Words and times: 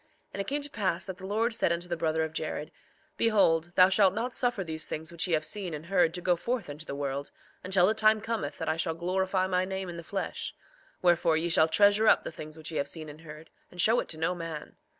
3:21 0.01 0.07
And 0.33 0.41
it 0.41 0.47
came 0.47 0.61
to 0.63 0.69
pass 0.71 1.05
that 1.05 1.17
the 1.19 1.27
Lord 1.27 1.53
said 1.53 1.71
unto 1.71 1.87
the 1.87 1.95
brother 1.95 2.23
of 2.23 2.33
Jared: 2.33 2.71
Behold, 3.17 3.71
thou 3.75 3.87
shalt 3.87 4.15
not 4.15 4.33
suffer 4.33 4.63
these 4.63 4.87
things 4.87 5.11
which 5.11 5.27
ye 5.27 5.35
have 5.35 5.45
seen 5.45 5.75
and 5.75 5.85
heard 5.85 6.15
to 6.15 6.21
go 6.21 6.35
forth 6.35 6.71
unto 6.71 6.87
the 6.87 6.95
world, 6.95 7.29
until 7.63 7.85
the 7.85 7.93
time 7.93 8.19
cometh 8.19 8.57
that 8.57 8.67
I 8.67 8.77
shall 8.77 8.95
glorify 8.95 9.45
my 9.45 9.63
name 9.63 9.89
in 9.89 9.97
the 9.97 10.03
flesh; 10.03 10.55
wherefore, 11.03 11.37
ye 11.37 11.49
shall 11.49 11.67
treasure 11.67 12.07
up 12.07 12.23
the 12.23 12.31
things 12.31 12.57
which 12.57 12.71
ye 12.71 12.77
have 12.77 12.87
seen 12.87 13.09
and 13.09 13.21
heard, 13.21 13.51
and 13.69 13.79
show 13.79 13.99
it 13.99 14.07
to 14.09 14.17
no 14.17 14.33
man. 14.33 14.75